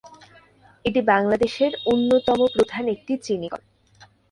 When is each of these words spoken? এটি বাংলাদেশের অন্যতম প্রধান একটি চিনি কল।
এটি 0.85 0.99
বাংলাদেশের 1.07 1.71
অন্যতম 1.85 2.39
প্রধান 2.53 2.83
একটি 2.87 3.13
চিনি 3.17 3.47
কল। 3.49 3.61